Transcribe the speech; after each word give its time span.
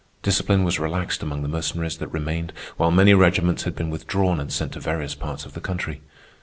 Discipline 0.23 0.63
was 0.63 0.79
relaxed 0.79 1.21
among 1.21 1.43
the 1.43 1.47
Mercenaries 1.47 1.97
that 1.99 2.07
remained, 2.07 2.53
while 2.75 2.89
many 2.89 3.13
regiments 3.13 3.65
had 3.65 3.75
been 3.75 3.91
withdrawn 3.91 4.39
and 4.39 4.51
sent 4.51 4.71
to 4.71 4.79
various 4.79 5.13
parts 5.13 5.45
of 5.45 5.53
the 5.53 5.61
country. 5.61 6.01